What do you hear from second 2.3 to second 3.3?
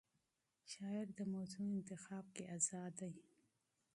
کې آزاد دی.